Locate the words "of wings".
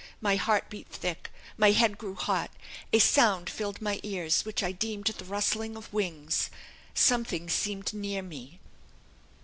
5.75-6.49